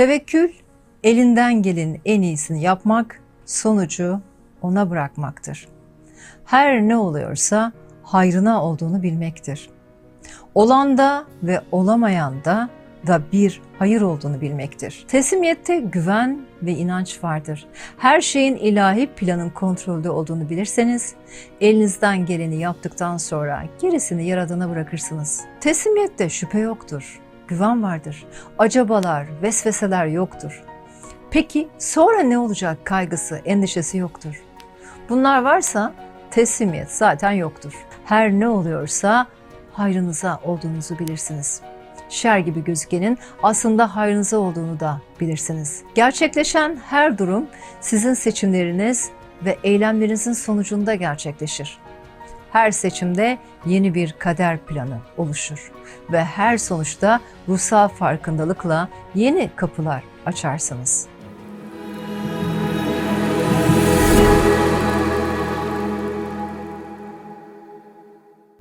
Tevekkül, 0.00 0.52
elinden 1.04 1.62
gelin 1.62 2.00
en 2.04 2.22
iyisini 2.22 2.62
yapmak, 2.62 3.20
sonucu 3.46 4.20
ona 4.62 4.90
bırakmaktır. 4.90 5.68
Her 6.44 6.82
ne 6.82 6.96
oluyorsa 6.96 7.72
hayrına 8.02 8.64
olduğunu 8.64 9.02
bilmektir. 9.02 9.70
Olan 10.54 10.98
da 10.98 11.24
ve 11.42 11.60
olamayan 11.72 12.44
da 12.44 12.70
da 13.06 13.22
bir 13.32 13.60
hayır 13.78 14.00
olduğunu 14.00 14.40
bilmektir. 14.40 15.04
Teslimiyette 15.08 15.80
güven 15.80 16.40
ve 16.62 16.72
inanç 16.72 17.24
vardır. 17.24 17.66
Her 17.98 18.20
şeyin 18.20 18.56
ilahi 18.56 19.06
planın 19.06 19.50
kontrolde 19.50 20.10
olduğunu 20.10 20.50
bilirseniz, 20.50 21.14
elinizden 21.60 22.26
geleni 22.26 22.56
yaptıktan 22.56 23.16
sonra 23.16 23.64
gerisini 23.80 24.26
yaradana 24.26 24.70
bırakırsınız. 24.70 25.40
Teslimiyette 25.60 26.28
şüphe 26.28 26.58
yoktur, 26.58 27.20
güven 27.50 27.82
vardır. 27.82 28.26
Acabalar, 28.58 29.26
vesveseler 29.42 30.06
yoktur. 30.06 30.64
Peki 31.30 31.68
sonra 31.78 32.22
ne 32.22 32.38
olacak 32.38 32.84
kaygısı, 32.84 33.40
endişesi 33.44 33.98
yoktur. 33.98 34.42
Bunlar 35.08 35.42
varsa 35.42 35.92
teslimiyet 36.30 36.90
zaten 36.92 37.30
yoktur. 37.30 37.72
Her 38.04 38.32
ne 38.32 38.48
oluyorsa 38.48 39.26
hayrınıza 39.72 40.40
olduğunuzu 40.44 40.98
bilirsiniz. 40.98 41.60
Şer 42.08 42.38
gibi 42.38 42.64
gözükenin 42.64 43.18
aslında 43.42 43.96
hayrınıza 43.96 44.38
olduğunu 44.38 44.80
da 44.80 45.00
bilirsiniz. 45.20 45.82
Gerçekleşen 45.94 46.76
her 46.88 47.18
durum 47.18 47.46
sizin 47.80 48.14
seçimleriniz 48.14 49.10
ve 49.44 49.58
eylemlerinizin 49.64 50.32
sonucunda 50.32 50.94
gerçekleşir. 50.94 51.78
Her 52.52 52.70
seçimde 52.70 53.38
yeni 53.66 53.94
bir 53.94 54.12
kader 54.18 54.58
planı 54.58 54.98
oluşur 55.16 55.72
ve 56.12 56.24
her 56.24 56.58
sonuçta 56.58 57.20
ruhsal 57.48 57.88
farkındalıkla 57.88 58.88
yeni 59.14 59.50
kapılar 59.56 60.02
açarsınız. 60.26 61.06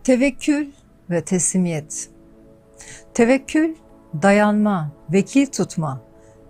Tevekkül 0.03 0.67
ve 1.09 1.21
teslimiyet. 1.21 2.09
Tevekkül, 3.13 3.75
dayanma, 4.21 4.91
vekil 5.13 5.45
tutma, 5.45 6.01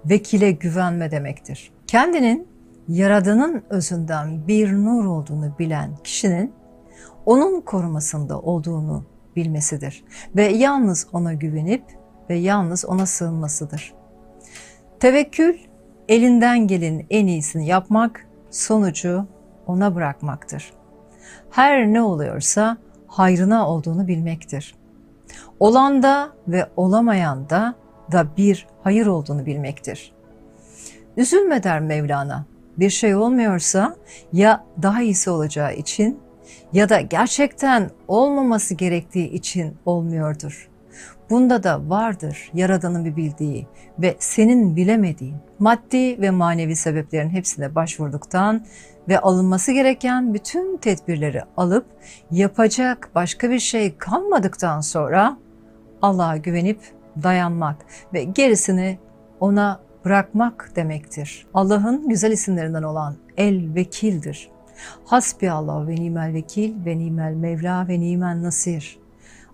vekile 0.05 0.51
güvenme 0.51 1.11
demektir. 1.11 1.71
Kendinin 1.87 2.47
Yaradan'ın 2.87 3.63
özünden 3.69 4.47
bir 4.47 4.73
nur 4.73 5.05
olduğunu 5.05 5.55
bilen 5.59 5.89
kişinin 6.03 6.53
onun 7.25 7.61
korumasında 7.61 8.39
olduğunu 8.39 9.05
bilmesidir 9.35 10.03
ve 10.35 10.43
yalnız 10.43 11.07
ona 11.13 11.33
güvenip 11.33 11.83
ve 12.29 12.35
yalnız 12.35 12.85
ona 12.85 13.05
sığınmasıdır. 13.05 13.93
Tevekkül, 14.99 15.57
elinden 16.07 16.67
gelin 16.67 17.05
en 17.09 17.27
iyisini 17.27 17.67
yapmak, 17.67 18.27
sonucu 18.51 19.27
ona 19.67 19.95
bırakmaktır. 19.95 20.73
Her 21.51 21.93
ne 21.93 22.01
oluyorsa 22.01 22.77
hayrına 23.07 23.69
olduğunu 23.69 24.07
bilmektir. 24.07 24.75
Olan 25.59 26.03
da 26.03 26.29
ve 26.47 26.69
olamayan 26.75 27.49
da 27.49 27.75
da 28.11 28.27
bir 28.37 28.67
hayır 28.83 29.05
olduğunu 29.05 29.45
bilmektir. 29.45 30.11
Üzülme 31.17 31.63
der 31.63 31.79
Mevlana. 31.79 32.45
Bir 32.77 32.89
şey 32.89 33.15
olmuyorsa 33.15 33.95
ya 34.33 34.65
daha 34.81 35.01
iyisi 35.01 35.29
olacağı 35.29 35.73
için 35.73 36.19
ya 36.73 36.89
da 36.89 37.01
gerçekten 37.01 37.89
olmaması 38.07 38.73
gerektiği 38.73 39.29
için 39.29 39.77
olmuyordur. 39.85 40.69
Bunda 41.29 41.63
da 41.63 41.89
vardır 41.89 42.51
Yaradan'ın 42.53 43.05
bir 43.05 43.15
bildiği 43.15 43.67
ve 43.99 44.15
senin 44.19 44.75
bilemediğin 44.75 45.35
maddi 45.59 46.21
ve 46.21 46.31
manevi 46.31 46.75
sebeplerin 46.75 47.29
hepsine 47.29 47.75
başvurduktan 47.75 48.65
ve 49.09 49.19
alınması 49.19 49.71
gereken 49.71 50.33
bütün 50.33 50.77
tedbirleri 50.77 51.43
alıp 51.57 51.85
yapacak 52.31 53.09
başka 53.15 53.49
bir 53.49 53.59
şey 53.59 53.97
kalmadıktan 53.97 54.81
sonra 54.81 55.37
Allah'a 56.01 56.37
güvenip 56.37 56.79
dayanmak 57.23 57.75
ve 58.13 58.23
gerisini 58.23 58.99
ona 59.39 59.79
bırakmak 60.05 60.71
demektir. 60.75 61.47
Allah'ın 61.53 62.09
güzel 62.09 62.31
isimlerinden 62.31 62.83
olan 62.83 63.15
El 63.37 63.75
Vekil'dir. 63.75 64.49
Hasbi 65.05 65.51
Allah 65.51 65.87
ve 65.87 65.95
nimel 65.95 66.33
vekil 66.33 66.85
ve 66.85 66.97
nimel 66.97 67.33
Mevla 67.33 67.87
ve 67.87 67.99
nimel 67.99 68.43
Nasir. 68.43 68.99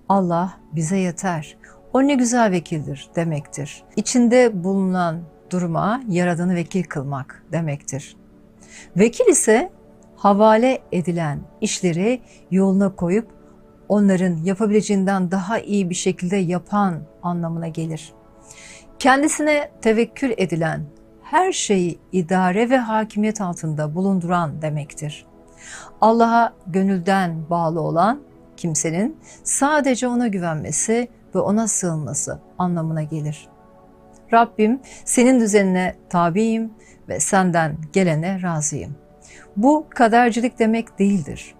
Allah 0.09 0.57
bize 0.75 0.97
yeter. 0.97 1.57
O 1.93 2.07
ne 2.07 2.15
güzel 2.15 2.51
vekildir 2.51 3.09
demektir. 3.15 3.83
İçinde 3.95 4.63
bulunan 4.63 5.21
duruma 5.49 6.01
yaradanı 6.09 6.55
vekil 6.55 6.83
kılmak 6.83 7.43
demektir. 7.51 8.15
Vekil 8.97 9.27
ise 9.27 9.71
havale 10.15 10.79
edilen 10.91 11.39
işleri 11.61 12.21
yoluna 12.51 12.95
koyup 12.95 13.27
onların 13.89 14.37
yapabileceğinden 14.43 15.31
daha 15.31 15.59
iyi 15.59 15.89
bir 15.89 15.95
şekilde 15.95 16.35
yapan 16.35 17.01
anlamına 17.23 17.67
gelir. 17.67 18.13
Kendisine 18.99 19.71
tevekkül 19.81 20.33
edilen, 20.37 20.81
her 21.35 21.51
şeyi 21.51 21.99
idare 22.11 22.69
ve 22.69 22.77
hakimiyet 22.77 23.41
altında 23.41 23.95
bulunduran 23.95 24.61
demektir. 24.61 25.25
Allah'a 26.01 26.53
gönülden 26.67 27.49
bağlı 27.49 27.81
olan 27.81 28.21
kimsenin 28.57 29.17
sadece 29.43 30.07
ona 30.07 30.27
güvenmesi 30.27 31.07
ve 31.35 31.39
ona 31.39 31.67
sığınması 31.67 32.39
anlamına 32.57 33.03
gelir. 33.03 33.47
Rabbim 34.33 34.79
senin 35.05 35.39
düzenine 35.39 35.95
tabiyim 36.09 36.73
ve 37.09 37.19
senden 37.19 37.77
gelene 37.93 38.41
razıyım. 38.41 38.95
Bu 39.57 39.87
kadercilik 39.89 40.59
demek 40.59 40.99
değildir. 40.99 41.55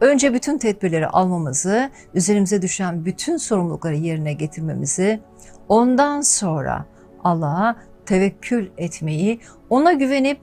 Önce 0.00 0.34
bütün 0.34 0.58
tedbirleri 0.58 1.06
almamızı, 1.06 1.90
üzerimize 2.14 2.62
düşen 2.62 3.04
bütün 3.04 3.36
sorumlulukları 3.36 3.94
yerine 3.94 4.32
getirmemizi, 4.32 5.20
ondan 5.68 6.20
sonra 6.20 6.86
Allah'a 7.24 7.76
tevekkül 8.06 8.70
etmeyi, 8.78 9.40
ona 9.70 9.92
güvenip 9.92 10.40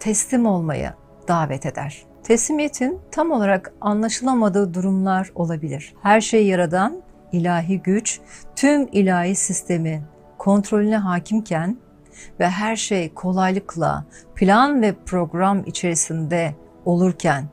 teslim 0.00 0.46
olmaya 0.46 0.94
davet 1.28 1.66
eder. 1.66 2.02
Teslimiyetin 2.22 2.98
tam 3.10 3.30
olarak 3.30 3.72
anlaşılamadığı 3.80 4.74
durumlar 4.74 5.30
olabilir. 5.34 5.94
Her 6.02 6.20
şeyi 6.20 6.46
yaradan 6.46 7.02
ilahi 7.32 7.82
güç, 7.82 8.20
tüm 8.56 8.88
ilahi 8.92 9.34
sistemi 9.34 10.02
kontrolüne 10.38 10.96
hakimken 10.96 11.76
ve 12.40 12.48
her 12.48 12.76
şey 12.76 13.14
kolaylıkla 13.14 14.04
plan 14.34 14.82
ve 14.82 14.94
program 15.06 15.62
içerisinde 15.66 16.54
olurken 16.84 17.44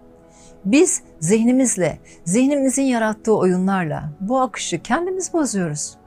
biz 0.65 1.01
zihnimizle, 1.19 1.99
zihnimizin 2.25 2.83
yarattığı 2.83 3.37
oyunlarla 3.37 4.09
bu 4.19 4.39
akışı 4.39 4.81
kendimiz 4.81 5.33
bozuyoruz. 5.33 5.97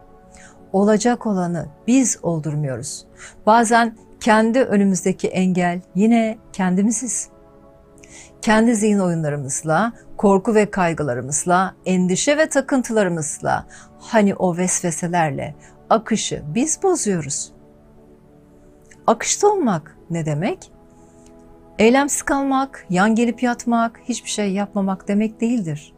Olacak 0.72 1.26
olanı 1.26 1.66
biz 1.86 2.18
oldurmuyoruz. 2.22 3.06
Bazen 3.46 3.96
kendi 4.20 4.60
önümüzdeki 4.60 5.28
engel 5.28 5.80
yine 5.94 6.38
kendimiziz. 6.52 7.28
Kendi 8.42 8.76
zihin 8.76 8.98
oyunlarımızla, 8.98 9.92
korku 10.16 10.54
ve 10.54 10.70
kaygılarımızla, 10.70 11.74
endişe 11.86 12.38
ve 12.38 12.48
takıntılarımızla, 12.48 13.66
hani 13.98 14.34
o 14.34 14.56
vesveselerle 14.56 15.54
akışı 15.90 16.42
biz 16.54 16.82
bozuyoruz. 16.82 17.52
Akışta 19.06 19.48
olmak 19.48 19.96
ne 20.10 20.26
demek? 20.26 20.70
Eylemsiz 21.78 22.22
kalmak, 22.22 22.86
yan 22.90 23.14
gelip 23.14 23.42
yatmak, 23.42 24.00
hiçbir 24.04 24.30
şey 24.30 24.52
yapmamak 24.52 25.08
demek 25.08 25.40
değildir. 25.40 25.94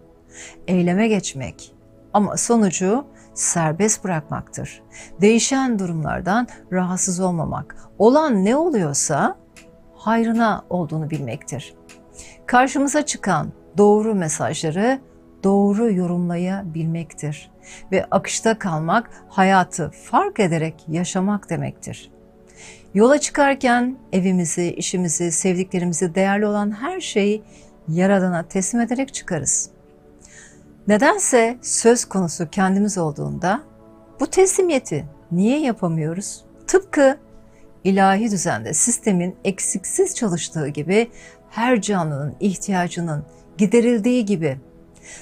Eyleme 0.67 1.09
geçmek 1.09 1.75
ama 2.13 2.37
sonucu 2.37 3.05
serbest 3.35 4.05
bırakmaktır. 4.05 4.83
Değişen 5.21 5.79
durumlardan 5.79 6.47
rahatsız 6.73 7.21
olmamak, 7.21 7.77
olan 7.99 8.45
ne 8.45 8.57
oluyorsa 8.57 9.37
hayrına 9.95 10.63
olduğunu 10.71 11.11
bilmektir. 11.11 11.75
Karşımıza 12.47 13.07
çıkan 13.07 13.53
doğru 13.79 14.15
mesajları 14.15 15.01
doğru 15.45 15.93
yorumlayabilmektir 15.93 17.51
ve 17.93 18.07
akışta 18.11 18.59
kalmak 18.59 19.11
hayatı 19.29 19.91
fark 19.91 20.41
ederek 20.41 20.75
yaşamak 20.89 21.51
demektir. 21.51 22.11
Yola 22.95 23.19
çıkarken 23.19 23.97
evimizi, 24.13 24.73
işimizi, 24.73 25.33
sevdiklerimizi, 25.33 26.15
değerli 26.15 26.47
olan 26.47 26.71
her 26.71 27.01
şeyi 27.01 27.43
Yaradan'a 27.89 28.43
teslim 28.43 28.81
ederek 28.81 29.15
çıkarız. 29.15 29.71
Nedense 30.89 31.59
söz 31.63 32.05
konusu 32.05 32.51
kendimiz 32.51 32.99
olduğunda 32.99 33.61
bu 34.21 34.27
teslimiyeti 34.27 35.05
niye 35.33 35.61
yapamıyoruz? 35.61 36.45
Tıpkı 36.67 37.19
ilahi 37.85 38.31
düzende 38.31 38.75
sistemin 38.75 39.37
eksiksiz 39.45 40.15
çalıştığı 40.15 40.69
gibi 40.69 41.11
her 41.51 41.81
canlının 41.81 42.37
ihtiyacının 42.41 43.25
giderildiği 43.59 44.25
gibi 44.25 44.61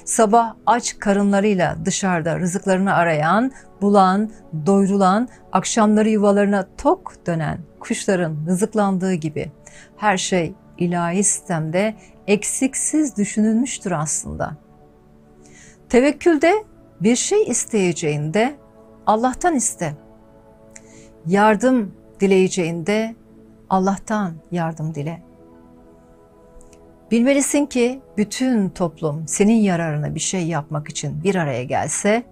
Sabah 0.04 0.54
aç 0.66 0.98
karınlarıyla 0.98 1.76
dışarıda 1.84 2.38
rızıklarını 2.38 2.94
arayan, 2.94 3.52
bulan, 3.82 4.30
doyurulan, 4.66 5.28
akşamları 5.52 6.08
yuvalarına 6.08 6.66
tok 6.78 7.26
dönen 7.26 7.58
kuşların 7.80 8.36
rızıklandığı 8.46 9.14
gibi 9.14 9.52
her 9.96 10.16
şey 10.16 10.54
ilahi 10.78 11.24
sistemde 11.24 11.94
eksiksiz 12.26 13.16
düşünülmüştür 13.16 13.90
aslında. 13.90 14.65
Tevekkülde 15.88 16.65
bir 17.00 17.17
şey 17.17 17.43
isteyeceğinde 17.43 18.56
Allah'tan 19.06 19.55
iste. 19.55 19.94
Yardım 21.27 21.94
dileyeceğinde 22.21 23.15
Allah'tan 23.71 24.35
yardım 24.50 24.94
dile. 24.94 25.23
Bilmelisin 27.11 27.67
ki 27.67 28.00
bütün 28.17 28.69
toplum 28.69 29.29
senin 29.29 29.55
yararına 29.55 30.15
bir 30.15 30.21
şey 30.21 30.47
yapmak 30.47 30.88
için 30.88 31.25
bir 31.25 31.35
araya 31.35 31.65
gelse 31.65 32.23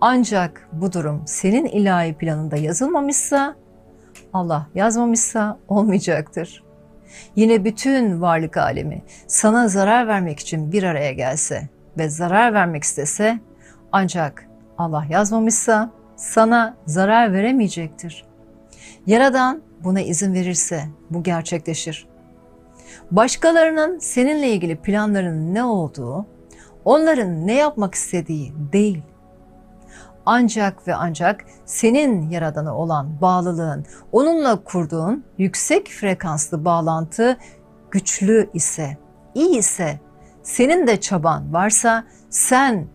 ancak 0.00 0.68
bu 0.72 0.92
durum 0.92 1.22
senin 1.26 1.64
ilahi 1.64 2.14
planında 2.14 2.56
yazılmamışsa 2.56 3.56
Allah 4.32 4.66
yazmamışsa 4.74 5.58
olmayacaktır. 5.68 6.64
Yine 7.36 7.64
bütün 7.64 8.20
varlık 8.20 8.56
alemi 8.56 9.02
sana 9.26 9.68
zarar 9.68 10.08
vermek 10.08 10.40
için 10.40 10.72
bir 10.72 10.82
araya 10.82 11.12
gelse 11.12 11.68
ve 11.98 12.08
zarar 12.08 12.54
vermek 12.54 12.82
istese 12.82 13.38
ancak 13.92 14.48
Allah 14.78 15.04
yazmamışsa 15.10 15.90
sana 16.16 16.76
zarar 16.86 17.32
veremeyecektir. 17.32 18.24
Yaradan 19.06 19.62
buna 19.84 20.00
izin 20.00 20.34
verirse 20.34 20.84
bu 21.10 21.22
gerçekleşir. 21.22 22.06
Başkalarının 23.10 23.98
seninle 23.98 24.48
ilgili 24.48 24.76
planlarının 24.76 25.54
ne 25.54 25.64
olduğu, 25.64 26.26
onların 26.84 27.46
ne 27.46 27.54
yapmak 27.54 27.94
istediği 27.94 28.52
değil. 28.72 29.02
Ancak 30.26 30.88
ve 30.88 30.94
ancak 30.94 31.44
senin 31.64 32.30
yaradana 32.30 32.76
olan 32.76 33.20
bağlılığın, 33.20 33.86
onunla 34.12 34.64
kurduğun 34.64 35.24
yüksek 35.38 35.88
frekanslı 35.88 36.64
bağlantı 36.64 37.36
güçlü 37.90 38.50
ise, 38.54 38.96
iyi 39.34 39.58
ise, 39.58 40.00
senin 40.44 40.86
de 40.86 41.00
çaban 41.00 41.52
varsa 41.52 42.04
sen 42.30 42.86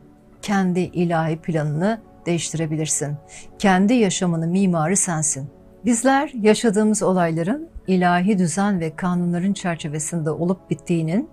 kendi 0.41 0.79
ilahi 0.79 1.37
planını 1.37 2.01
değiştirebilirsin. 2.25 3.17
Kendi 3.59 3.93
yaşamını 3.93 4.47
mimarı 4.47 4.97
sensin. 4.97 5.49
Bizler 5.85 6.31
yaşadığımız 6.33 7.03
olayların 7.03 7.69
ilahi 7.87 8.37
düzen 8.37 8.79
ve 8.79 8.95
kanunların 8.95 9.53
çerçevesinde 9.53 10.31
olup 10.31 10.69
bittiğinin 10.69 11.29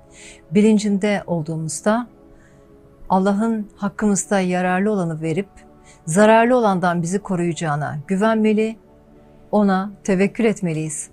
bilincinde 0.51 1.23
olduğumuzda 1.27 2.07
Allah'ın 3.09 3.71
hakkımızda 3.77 4.41
yararlı 4.41 4.93
olanı 4.93 5.21
verip 5.21 5.49
zararlı 6.07 6.57
olandan 6.57 7.03
bizi 7.03 7.19
koruyacağına 7.19 7.99
güvenmeli, 8.07 8.77
ona 9.51 9.91
tevekkül 10.05 10.45
etmeliyiz. 10.45 11.11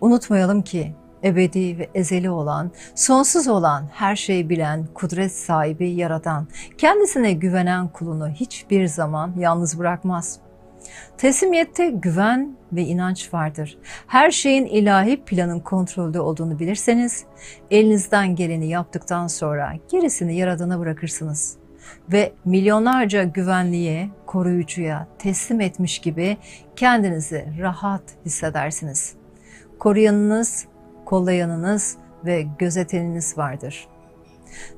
Unutmayalım 0.00 0.62
ki 0.62 0.94
ebedi 1.24 1.78
ve 1.78 1.88
ezeli 1.94 2.30
olan, 2.30 2.70
sonsuz 2.94 3.48
olan, 3.48 3.88
her 3.92 4.16
şeyi 4.16 4.48
bilen, 4.48 4.86
kudret 4.94 5.32
sahibi, 5.32 5.90
yaradan, 5.90 6.46
kendisine 6.78 7.32
güvenen 7.32 7.88
kulunu 7.88 8.28
hiçbir 8.28 8.86
zaman 8.86 9.32
yalnız 9.38 9.78
bırakmaz. 9.78 10.40
Teslimiyette 11.18 11.90
güven 11.90 12.56
ve 12.72 12.82
inanç 12.82 13.34
vardır. 13.34 13.78
Her 14.06 14.30
şeyin 14.30 14.66
ilahi 14.66 15.24
planın 15.24 15.60
kontrolde 15.60 16.20
olduğunu 16.20 16.58
bilirseniz, 16.58 17.24
elinizden 17.70 18.36
geleni 18.36 18.68
yaptıktan 18.68 19.26
sonra 19.26 19.72
gerisini 19.90 20.36
yaradana 20.36 20.78
bırakırsınız. 20.78 21.56
Ve 22.12 22.32
milyonlarca 22.44 23.22
güvenliğe, 23.22 24.10
koruyucuya 24.26 25.08
teslim 25.18 25.60
etmiş 25.60 25.98
gibi 25.98 26.36
kendinizi 26.76 27.46
rahat 27.60 28.02
hissedersiniz. 28.26 29.14
Koruyanınız, 29.78 30.66
kollayanınız 31.08 31.96
ve 32.24 32.42
gözeteniniz 32.58 33.38
vardır. 33.38 33.88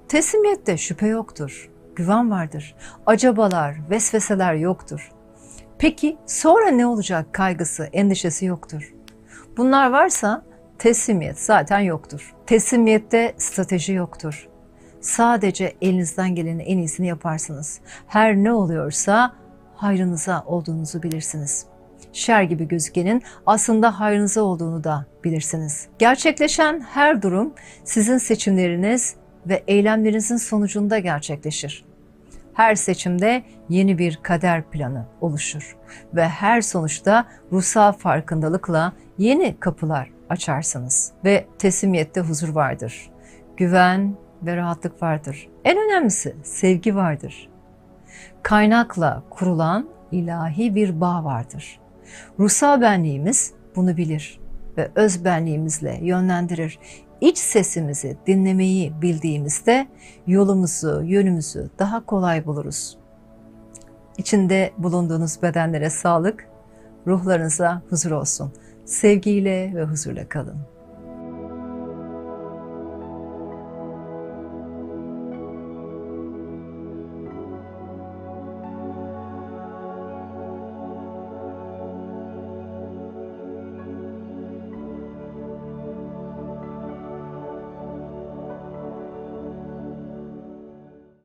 Teslimiyette 0.09 0.77
şüphe 0.77 1.07
yoktur, 1.07 1.71
güven 1.97 2.31
vardır. 2.31 2.75
Acabalar, 3.07 3.77
vesveseler 3.91 4.55
yoktur. 4.55 5.13
Peki 5.79 6.17
sonra 6.27 6.69
ne 6.69 6.87
olacak 6.87 7.27
kaygısı, 7.33 7.85
endişesi 7.93 8.47
yoktur. 8.47 8.95
Bunlar 9.57 9.91
varsa 9.91 10.43
teslimiyet 10.79 11.41
zaten 11.41 11.81
yoktur. 11.81 12.35
Teslimiyette 12.47 13.35
strateji 13.39 13.93
yoktur. 13.93 14.49
Sadece 15.01 15.77
elinizden 15.83 16.35
gelenin 16.35 16.59
en 16.59 16.79
iyisini 16.79 17.07
yaparsınız. 17.07 17.81
Her 18.07 18.37
ne 18.37 18.53
oluyorsa 18.53 19.33
hayrınıza 19.75 20.45
olduğunuzu 20.47 21.03
bilirsiniz. 21.03 21.70
Şer 22.13 22.43
gibi 22.43 22.69
gözükenin 22.69 23.23
aslında 23.47 24.01
hayrınıza 24.01 24.43
olduğunu 24.43 24.85
da 24.85 25.07
bilirsiniz. 25.25 25.89
Gerçekleşen 25.99 26.81
her 26.81 27.23
durum 27.23 27.55
sizin 27.85 28.19
seçimleriniz 28.19 29.15
ve 29.47 29.65
eylemlerinizin 29.67 30.37
sonucunda 30.37 30.99
gerçekleşir. 30.99 31.85
Her 32.55 32.75
seçimde 32.75 33.43
yeni 33.69 33.99
bir 33.99 34.19
kader 34.23 34.63
planı 34.71 35.07
oluşur 35.21 35.77
ve 36.15 36.29
her 36.29 36.61
sonuçta 36.61 37.25
ruhsal 37.53 37.93
farkındalıkla 37.93 38.93
yeni 39.19 39.57
kapılar 39.61 40.11
açarsınız 40.29 41.13
ve 41.25 41.47
teslimiyette 41.59 42.21
huzur 42.21 42.49
vardır. 42.49 43.11
Güven 43.57 44.17
ve 44.43 44.57
rahatlık 44.57 45.03
vardır. 45.03 45.49
En 45.65 45.79
önemlisi 45.79 46.37
sevgi 46.43 46.97
vardır. 46.97 47.49
Kaynakla 48.43 49.23
kurulan 49.31 49.89
ilahi 50.13 50.75
bir 50.75 51.01
bağ 51.01 51.25
vardır. 51.25 51.81
Ruhsal 52.39 52.81
benliğimiz 52.81 53.53
bunu 53.77 53.97
bilir 53.97 54.41
ve 54.77 54.91
öz 54.95 55.25
benliğimizle 55.25 55.99
yönlendirir. 56.03 56.79
İç 57.21 57.39
sesimizi 57.39 58.17
dinlemeyi 58.27 58.93
bildiğimizde 59.03 59.87
yolumuzu, 60.27 61.03
yönümüzü 61.03 61.71
daha 61.79 62.07
kolay 62.07 62.47
buluruz. 62.47 62.99
İçinde 64.19 64.73
bulunduğunuz 64.79 65.43
bedenlere 65.43 65.91
sağlık, 65.91 66.49
ruhlarınıza 67.07 67.83
huzur 67.91 68.11
olsun. 68.11 68.53
Sevgiyle 68.85 69.73
ve 69.75 69.85
huzurla 69.85 70.29
kalın. 70.29 70.57